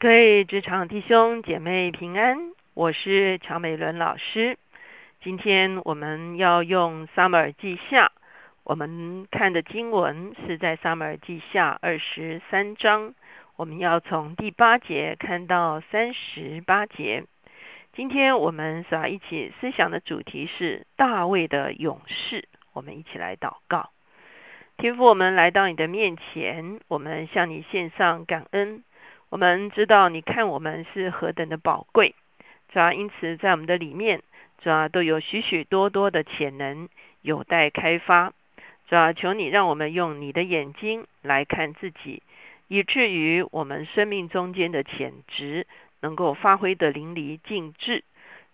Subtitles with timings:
[0.00, 4.56] 各位职场弟兄姐妹平安，我是乔美伦老师。
[5.22, 8.10] 今天我们要用撒母耳记下，
[8.64, 13.14] 我们看的经文是在撒母耳记下二十三章，
[13.56, 17.24] 我们要从第八节看到三十八节。
[17.92, 22.48] 今天我们所要一起思想的主题是大卫的勇士。
[22.72, 23.90] 我们一起来祷告，
[24.78, 28.82] 天父，我们来到你的面前，我们向你献上感恩。
[29.30, 32.16] 我们知道你看我们是何等的宝贵，
[32.68, 34.22] 主要因此在我们的里面，
[34.60, 36.88] 主要都有许许多多的潜能
[37.22, 38.32] 有待开发。
[38.88, 42.24] 主要求你让我们用你的眼睛来看自己，
[42.66, 45.68] 以至于我们生命中间的潜质
[46.00, 48.02] 能够发挥的淋漓尽致。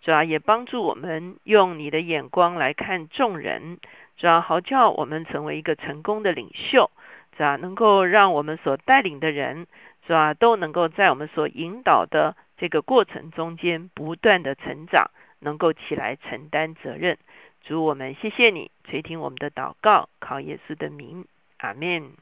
[0.02, 3.78] 主要也帮助我们用你的眼光来看众人，
[4.19, 6.91] 主要好叫我们成为一个成功的领袖，
[7.34, 9.66] 主要能够让我们所带领的人。
[10.06, 10.34] 是吧？
[10.34, 17.19] 都能够在我们所引导的这个过程中间不断的成长，能够起来承担责任。
[17.62, 21.25] 主，我们谢谢你垂听我们的祷告，靠耶稣的名，
[21.58, 22.12] 阿门。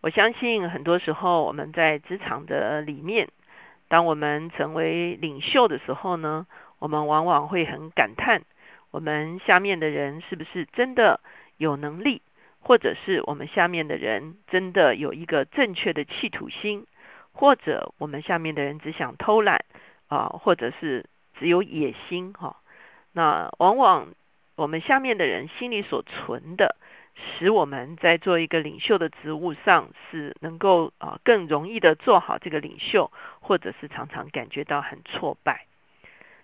[0.00, 3.28] 我相信很多时候我们在职场的里面，
[3.86, 6.46] 当我们成为领袖的时候呢，
[6.80, 8.42] 我们往往会很感叹，
[8.90, 11.20] 我们下面的人是不是真的
[11.56, 12.22] 有能力？
[12.60, 16.86] 或者是我们下面的人真的有一个正确的企图心，
[17.32, 19.64] 或者我们下面的人只想偷懒
[20.08, 21.06] 啊，或者是
[21.38, 22.56] 只有野心哈。
[23.12, 24.08] 那往往
[24.56, 26.76] 我们下面的人心里所存的，
[27.14, 35.66] 使我们在做一个领袖的职务上是能够啊更容易的做好这个领袖，或者是常常感觉到很挫败。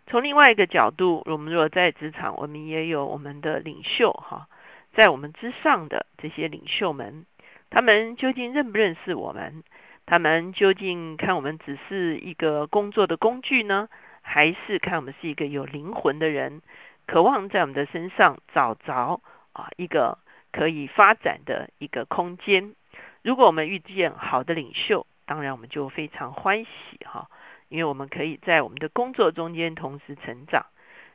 [0.07, 4.49] 从另外一个角度，我们如果在职场，我们也有我们的领袖哈。
[4.93, 7.25] 在我们之上的这些领袖们，
[7.71, 9.63] 他们究竟认不认识我们？
[10.05, 13.89] 他们究竟看我们只是一个工作的工具呢，
[14.21, 16.61] 还是看我们是一个有灵魂的人，
[17.07, 19.21] 渴望在我们的身上找着
[19.53, 20.19] 啊一个
[20.51, 22.75] 可以发展的一个空间？
[23.23, 26.71] 如果我们遇见好的领袖，当然我们就非常欢喜
[27.05, 27.31] 哈，
[27.69, 30.67] 因为我们可以在我们的工作中间同时成长。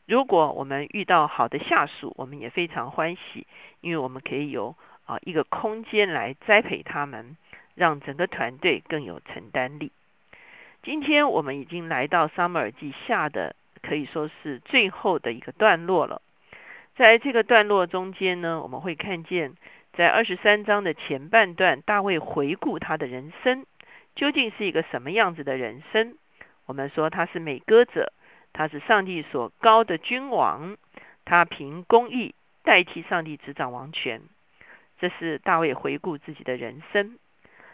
[0.07, 3.45] 如果我们遇到好的下属，我们也非常欢喜，
[3.81, 4.73] 因为我们可以有
[5.05, 7.35] 啊一个空间来栽培他们，
[7.75, 9.91] 让整个团队更有承担力。
[10.81, 16.21] 今天我们已经来到撒母耳记下的可以说是最后的一个段落了。
[16.95, 19.55] 在这个段落中间呢，我们会看见
[19.91, 23.65] 在二十三章的前半段，大卫回顾他的人生
[24.15, 26.15] 究竟是一个什么样子的人生。
[26.65, 28.13] 我们说他是美歌者。
[28.57, 30.77] 他是上帝所高的君王，
[31.25, 34.23] 他凭公义代替上帝执掌王权。
[34.99, 37.19] 这是大卫回顾自己的人生。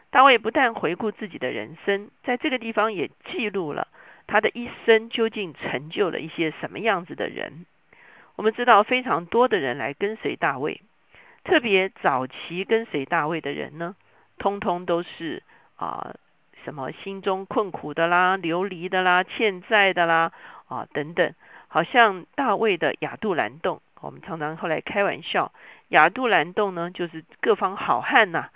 [0.10, 3.88] 大卫不但回顾自己的人生，在这个地方也记录了
[4.28, 7.66] 他的一生究竟成就了一些什么样子的人。
[8.36, 10.82] 我们知道非常多的人来跟随大卫，
[11.46, 13.96] 特别早期跟随大卫的人呢，
[14.38, 15.44] 通通都是
[15.78, 16.14] 啊
[16.66, 20.34] 什么心中困苦的啦、流离的啦、欠债的啦。
[20.74, 21.36] 啊，等等，
[21.68, 25.54] 好像大卫的亚杜兰洞，我们常常后来开玩笑，
[25.90, 28.50] 亚杜兰洞呢，就是各方好汉呐，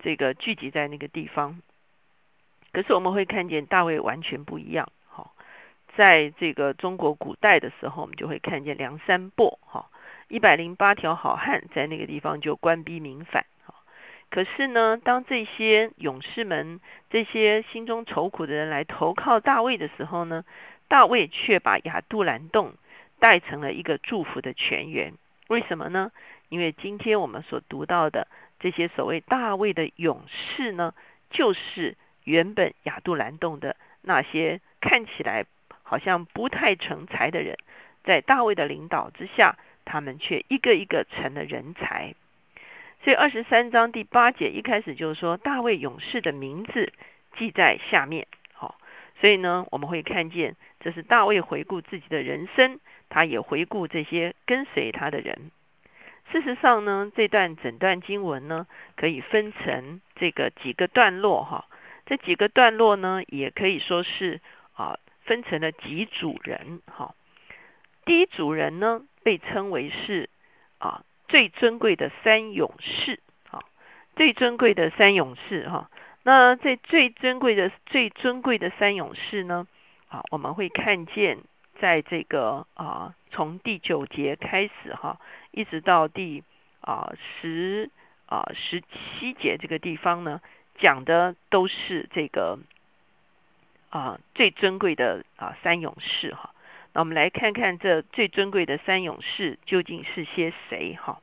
[0.00, 1.62] 这个聚集在那个地方。
[2.72, 5.34] 可是我们会看见大卫完全不一样，好，
[5.96, 9.86] 在这个中国古代的时候，我们就会看见梁山泊，哈，
[10.28, 13.46] 一百零八条好汉在那个地方就官逼民反，
[14.30, 20.44] 可是呢，当这些勇士们、这些心中愁苦的人来投靠大卫的时候呢？
[20.92, 22.74] 大卫却把亚杜兰洞
[23.18, 25.14] 带成了一个祝福的泉源，
[25.48, 26.12] 为什么呢？
[26.50, 28.28] 因为今天我们所读到的
[28.60, 30.92] 这些所谓大卫的勇士呢，
[31.30, 35.46] 就是原本亚杜兰洞的那些看起来
[35.82, 37.56] 好像不太成才的人，
[38.04, 42.14] 在大卫的领导之下，他们却一个一个成了人才。
[43.02, 46.92] 所以二十三章第八节一开始就是说，大卫勇士的名字
[47.38, 48.26] 记在下面。
[49.20, 55.50] 所以呢，我们会看见，这是大卫回顾自己的人生，他也回顾这些跟随他的人。
[56.30, 58.66] 事实上呢，这段整段经文呢，
[58.96, 61.66] 可以分成这个几个段落哈。
[62.06, 64.40] 这几个段落呢，也可以说是
[64.74, 67.14] 啊，分成了几组人哈。
[68.04, 70.28] 第一组人呢，被称为是
[70.78, 73.20] 啊最尊贵的三勇士，
[73.50, 73.62] 啊
[74.16, 75.90] 最尊贵的三勇士哈。
[76.24, 79.66] 那这最珍贵的、最尊贵的三勇士呢？
[80.08, 81.38] 啊，我们会看见，
[81.80, 85.18] 在这个啊，从第九节开始哈，
[85.50, 86.44] 一直到第
[86.80, 87.90] 啊十
[88.26, 90.40] 啊十七节这个地方呢，
[90.78, 92.58] 讲的都是这个
[93.90, 96.54] 啊最尊贵的啊三勇士哈。
[96.92, 101.20] 那我们来看看这最尊贵的三勇士究竟是些谁哈？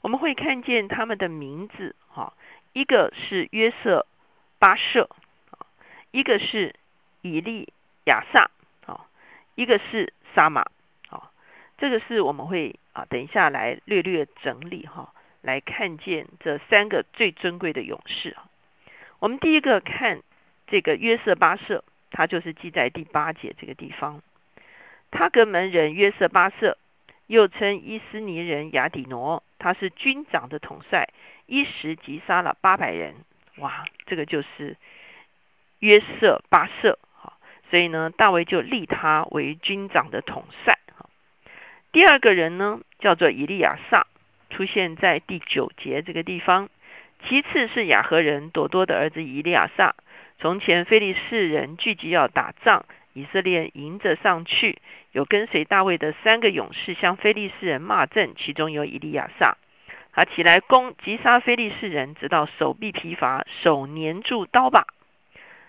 [0.00, 2.34] 我们会看见他们的名字哈，
[2.72, 4.06] 一个是约瑟
[4.58, 5.08] 巴舍
[5.50, 5.66] 啊，
[6.10, 6.74] 一个是
[7.22, 7.72] 以利
[8.04, 8.50] 亚撒
[8.86, 9.06] 啊，
[9.54, 10.62] 一个是撒玛
[11.08, 11.30] 啊。
[11.78, 15.12] 这个是我们会啊等一下来略略整理哈，
[15.42, 18.48] 来看见这三个最尊贵的勇士啊。
[19.20, 20.22] 我们第一个看
[20.66, 24.22] 这个约瑟巴舍，他就是记在第八节这个地方。
[25.10, 26.76] 他格门人约瑟巴瑟，
[27.26, 31.08] 又称伊斯尼人雅底挪，他是军长的统帅，
[31.46, 33.14] 一时击杀了八百人。
[33.58, 34.76] 哇，这个就是
[35.78, 36.98] 约瑟巴瑟。
[37.12, 37.38] 好，
[37.70, 40.78] 所以呢，大卫就立他为军长的统帅。
[41.92, 44.06] 第二个人呢，叫做以利亚撒，
[44.50, 46.68] 出现在第九节这个地方。
[47.26, 49.94] 其次是雅和人朵多的儿子以利亚撒。
[50.38, 52.84] 从前非利士人聚集要打仗。
[53.14, 54.78] 以色列迎着上去，
[55.10, 59.56] 有跟随大卫的三个勇士向非利士人骂阵，其中有以利亚撒。
[60.18, 64.84] 他起来攻击杀非利士人，直到手臂疲乏，手粘住刀把。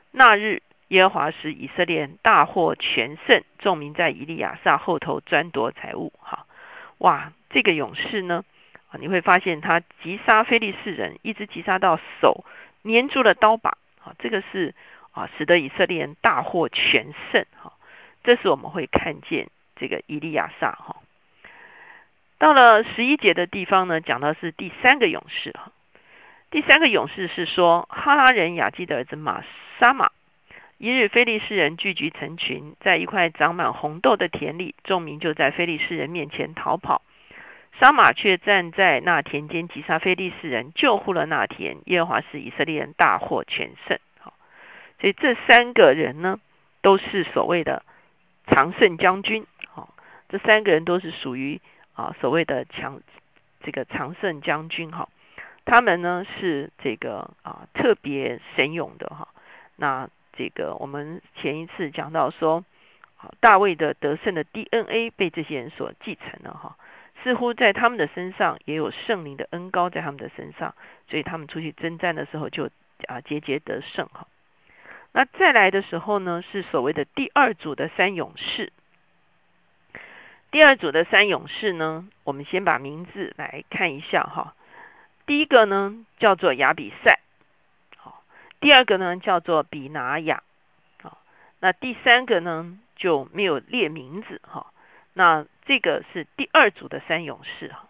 [0.09, 6.11] 那日耶和华使以色列大获全胜，众民在以利亚撒后头专夺财物。
[6.17, 6.47] 哈，
[6.97, 8.43] 哇，这个勇士呢？
[8.99, 12.43] 你会发现他击杀非利士人，一直击杀到手
[12.83, 13.77] 粘住了刀把。
[14.03, 14.73] 啊，这个是。
[15.11, 17.45] 啊，使得以色列人大获全胜。
[17.55, 17.73] 哈，
[18.23, 20.71] 这是我们会看见这个以利亚撒。
[20.71, 20.95] 哈，
[22.39, 25.51] 到了十一节的地方呢，讲到是第三个勇士。
[25.51, 25.73] 哈，
[26.49, 29.43] 第三个勇士是说哈拉人雅基的儿子马
[29.79, 30.09] 沙马。
[30.77, 37.01] 一日，非利士人聚集成群，在一块长满红豆的田里，众民就在非利士人面前逃跑。
[37.77, 41.79] 沙马却站在那田间击杀非利士人，救护了那田。
[41.85, 43.99] 耶和华使以色列人大获全胜。
[45.01, 46.39] 所以这三个人呢，
[46.81, 47.83] 都是所谓的
[48.47, 49.45] 常胜将军。
[49.67, 49.93] 好，
[50.29, 51.59] 这三个人都是属于
[51.99, 53.01] 啊所谓的强
[53.61, 54.89] 这个常胜将军。
[54.89, 55.09] 哈，
[55.65, 59.07] 他们呢是这个啊特别神勇的。
[59.07, 59.27] 哈，
[59.75, 62.63] 那这个我们前一次讲到说，
[63.41, 66.53] 大卫的得胜的 DNA 被这些人所继承了。
[66.53, 66.77] 哈，
[67.21, 70.73] 似乎在他们的身上也有圣灵的恩高在他们的身上，
[71.09, 72.69] 所以他们出去征战的时候就
[73.07, 74.07] 啊节节得胜。
[74.13, 74.25] 哈。
[75.11, 78.71] 那再来的时候呢，是所谓的第二组的三勇士。
[80.51, 84.55] 第二组的三勇士呢，我们先把名字来看一下哈。
[85.25, 87.19] 第一个呢叫做亚比赛，
[87.97, 88.23] 好；
[88.59, 90.43] 第二个呢叫做比拿雅，
[91.01, 91.17] 好；
[91.59, 94.73] 那第三个呢就没有列名字哈。
[95.13, 97.87] 那这个是第二组的三勇士哈。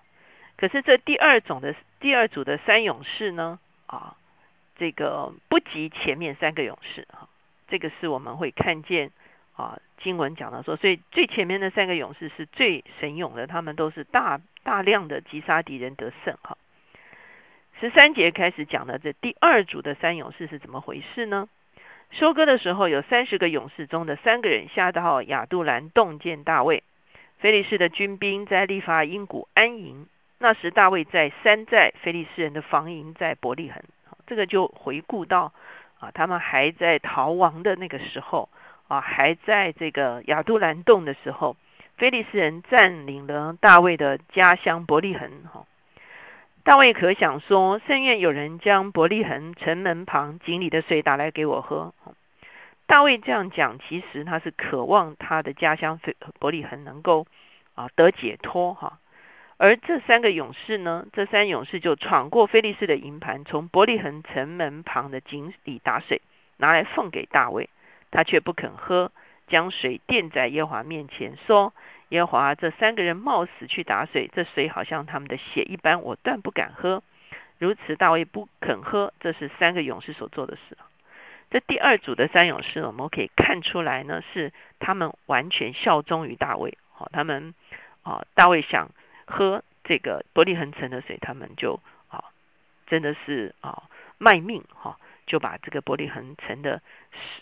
[0.58, 4.16] 可是这第二种的第二组的三勇士呢，啊。
[4.78, 7.28] 这个不及前面三个勇士哈，
[7.68, 9.12] 这个是我们会看见
[9.58, 16.58] 啊经文讲到说，所以最前面的三个勇士是最神勇的，他们都是大大量的击杀敌人得胜哈。
[17.80, 21.48] 十三节开始讲的这第二组的三勇士是怎么回事呢？
[22.12, 26.84] 收割的时候，有三十个勇士中的三个人下到亚杜兰洞见大卫，
[27.38, 30.08] 菲利士的军兵在利法因谷安营，
[30.40, 33.84] 那时大卫在山寨菲利士人的防营在伯利恒。
[34.26, 35.54] 这个就回顾到
[36.00, 38.50] 啊，他们还在逃亡的那个时候
[38.88, 41.56] 啊，还在这个亚杜兰洞的时候，
[41.98, 45.30] 菲利斯人占领了大卫的家乡伯利恒。
[45.52, 45.66] 哈，
[46.64, 51.94] 大卫可想说，甚愿有人将伯利恒城门旁井里的水打来给我喝。
[52.86, 56.00] 大卫这样讲，其实他是渴望他的家乡
[56.40, 57.28] 伯利恒能够
[57.76, 59.00] 啊得解脱哈。
[59.62, 61.06] 而这三个勇士呢？
[61.12, 66.22] 这三勇士就闯过菲利士的营盘，从伯利恒城门旁的井里打水，
[66.56, 67.70] 拿来奉给大卫。
[68.10, 69.12] 他却不肯喝，
[69.48, 71.74] 将水垫在耶和华面前，说
[72.08, 77.04] ：“耶和华，这三个人冒死去打水，这水好像他们的血一般，我断不敢喝。”
[77.60, 80.78] 如此，大卫不肯喝，这是三个勇士所做的事。
[81.52, 86.78] 这第二组的三勇士，我们可以看出来呢，是他们完全效忠于大卫。
[86.94, 87.54] 好，他们
[88.04, 88.90] 啊，大卫想。
[89.30, 92.24] 喝这个伯利恒城的水，他们就啊，
[92.88, 93.84] 真的是啊
[94.18, 96.82] 卖命哈，就把这个伯利恒城的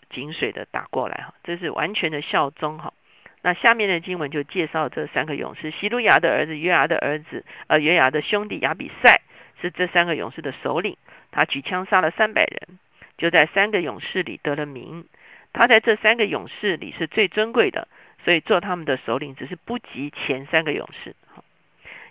[0.10, 2.94] 井水的打过来哈，这是完全的效忠哈。
[3.42, 9.22] 那下面的经文就介绍这三个勇士：希路亚的儿子约牙的儿子，呃约牙的兄弟亚比赛
[9.62, 10.98] 是这三个勇士的首领。
[11.32, 12.80] 他举枪杀了三百人，
[13.18, 15.06] 就在三个勇士里得了名。
[15.54, 17.88] 他在这三个勇士里是最尊贵的，
[18.26, 21.16] 所以做他们的首领只是不及前三个勇士。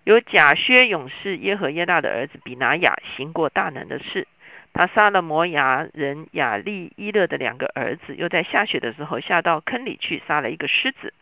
[0.06, 4.28] 有假薛勇士耶和耶大的儿子比拿雅行过大能的事，
[4.72, 11.12] 他杀了摩牙人亚利伊勒的两个儿子，又在下雪的时候下到坑里去杀了一个狮子，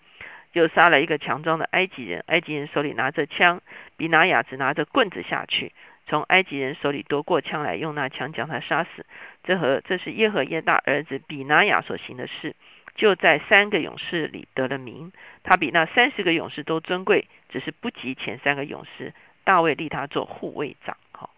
[0.52, 2.22] 又杀了一个强壮的埃及人。
[2.26, 3.62] 埃及人手里拿着枪，
[3.96, 5.72] 比拿雅只拿着棍子下去，
[6.06, 9.06] 从埃及人手里夺过枪来，用那枪将他杀死。
[9.44, 12.54] 这和这是耶和耶大儿子比拿雅所行的事。
[12.94, 19.12] 就在三个勇士里得了名，他比那三十个勇士都尊贵，只是不及前三个勇士。
[19.46, 21.28] 大卫立他做护卫长，好，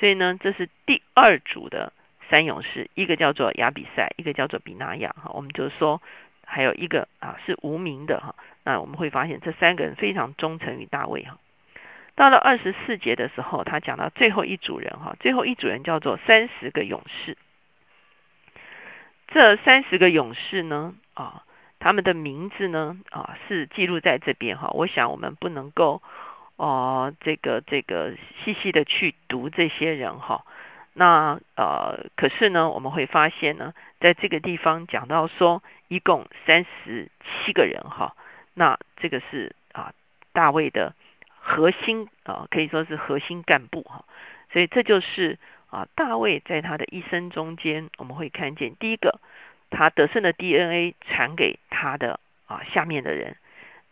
[0.00, 1.92] 所以呢，这是第二组的
[2.28, 6.02] 三勇士，一个叫做亚比赛，一个叫做比拿雅，哈，我们就说
[6.44, 11.38] 还有一个啊是无名的，哈，那我们会发现这三个人非常忠诚于大卫，哈。
[12.16, 17.38] 到了二十四节的时候，他讲到最后一组人，哈，最后一组人叫做三十个勇士。
[19.28, 21.44] 这三十个勇士呢，啊，
[21.78, 24.70] 他们的名字呢，啊，是记录在这边哈。
[24.70, 26.02] 我想我们不能够，
[26.56, 28.14] 哦，这个这个
[28.44, 30.44] 细细的去读这些人哈。
[30.94, 37.10] 那呃，可是呢，我们会发现呢，在这个地方讲到说，一共三十
[37.44, 38.16] 七个人哈。
[38.54, 39.92] 那这个是啊，
[40.32, 40.94] 大卫的
[41.38, 44.04] 核心啊，可以说是核心干部哈。
[44.52, 45.38] 所以这就是。
[45.72, 49.20] 啊，大卫在他的一生中间，我们会看见第一个，
[49.72, 53.34] 他得胜的 DNA 传给他的啊下面的人；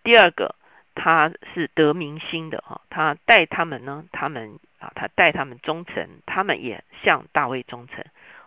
[0.05, 0.55] 第二个，
[0.95, 8.05] 他是得民心的哈，他带他们呢，他们啊，他带他们忠诚，他们也向大卫忠诚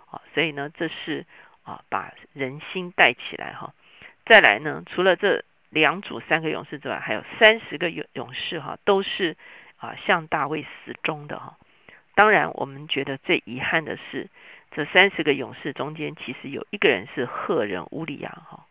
[0.09, 1.25] 啊，所以呢，这是
[1.63, 3.73] 啊把人心带起来哈。
[4.25, 9.35] 再来呢，除了这两组三个勇士之外，还有三十个勇勇士哈，都是
[9.77, 11.57] 啊向大卫死忠的哈。
[12.15, 14.29] 当然，我们觉得最遗憾的是，
[14.71, 18.65] 这三十个勇士中间，其实有一个人是赫人乌利亚哈。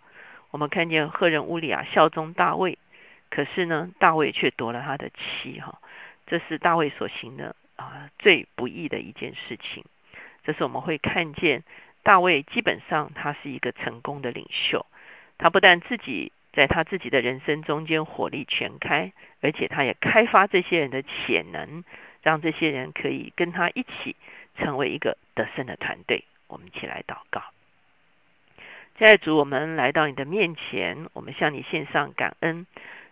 [0.51, 2.79] 我们看见赫人乌利亚效忠大卫，
[3.31, 5.81] 可是呢，大卫却夺了他的妻哈。
[6.27, 9.85] 这是大卫所行的啊最不义的一件事情。
[10.45, 11.65] 这是我们会看见
[12.03, 14.87] 大卫基本上他是一个成功的领袖，
[15.39, 21.83] 他不但自己在他自己的人生中间火力全开，而且他也开发这些人的潜能。
[22.23, 24.17] 让这些人可以跟他一起
[24.57, 26.25] 成为一个得胜的团队。
[26.47, 27.43] 我们一起来祷告。
[28.97, 32.67] 在主，我们来到你的面前，我们向你献上感恩。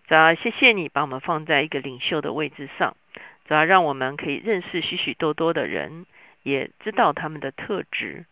[0.07, 2.97] 主要谢谢你把我们放在一个领袖的位置上，
[3.47, 6.05] 主要让我们可以认识许许多多的人，
[6.43, 8.27] 也知道他们的特质。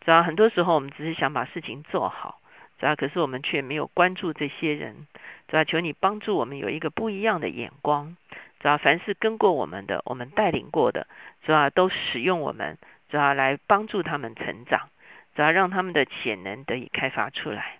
[0.00, 2.40] 主要很多时候我们只是想把事情做好，
[2.78, 5.06] 主要可是我们却没有关注这些人。
[5.48, 8.16] 主要求你帮助我们有一个不一样的眼光。
[8.62, 11.08] 主要凡是跟过我们的，我们带领过的，
[11.44, 12.78] 主要都使用我们，
[13.10, 14.88] 主要来帮助他们成长，
[15.34, 17.78] 主要让他们的潜能得以开发出来。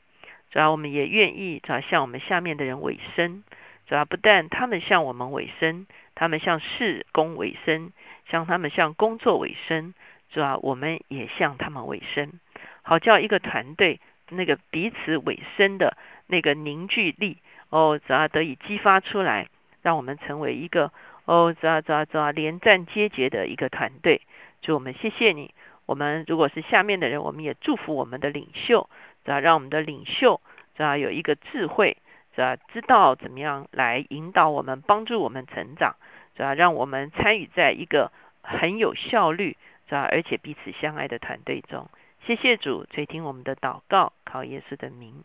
[0.50, 3.44] 主要我们也愿意，主要向我们下面的人委身。
[3.86, 7.92] 主要不但他们向我们委身，他们向事工委身，
[8.28, 9.94] 向他们向工作委身，
[10.30, 12.40] 主要我们也向他们委身，
[12.82, 15.96] 好叫一个团队那个彼此委身的
[16.26, 19.48] 那个凝聚力哦，主要得以激发出来。
[19.82, 20.92] 让我们成为一个
[21.24, 24.22] 哦，这这这连战皆捷的一个团队。
[24.60, 25.52] 就我们谢谢你。
[25.84, 28.88] 我们如果是下面的人，我们也祝福我们的领袖，
[29.24, 30.40] 只要让我们的领袖
[30.76, 31.96] 只要有一个智慧，
[32.36, 35.96] 只要知道怎么样来引导我们，帮助我们成长，
[36.36, 38.12] 只要让我们参与在一个
[38.42, 39.56] 很有效率，
[39.88, 41.90] 主要而且彼此相爱的团队中。
[42.24, 45.24] 谢谢主垂听我们的祷告，靠耶稣的名，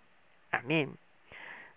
[0.49, 0.89] 阿门。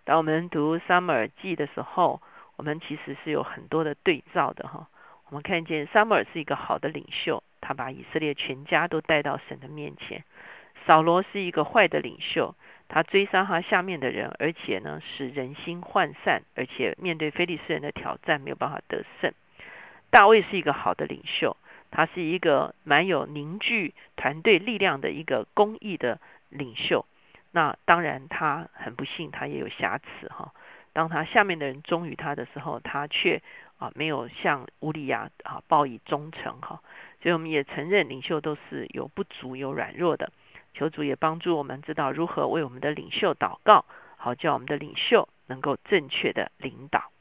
[0.03, 2.19] 当我们读撒母耳记的时候。
[2.61, 4.87] 我们其实是有很多的对照的哈。
[5.29, 10.23] 我们看见撒母耳是一个好的领袖，他把以色列全家都带到神的面前。
[10.85, 12.53] 扫罗是一个坏的领袖，
[12.87, 19.33] 他追杀他下面的人，而且呢使人心涣散，而且面对非利士人的挑战没有办法得胜。
[20.11, 21.57] 大卫是一个好的领袖，
[21.89, 27.07] 他是一个蛮有凝聚团队力量的一个公益的领袖。
[27.49, 30.53] 那当然他很不幸，他也有瑕疵哈。
[30.93, 33.41] 当他下面的人忠于他的时候，他却
[33.77, 36.81] 啊没有向乌利亚啊报以忠诚哈。
[37.21, 40.31] 所以我们也承认领袖都是有不足、有软弱的。
[40.73, 47.11] 求主也帮助我们知道如何为我们的领袖祷告，好叫我们的领袖能够正确的领导。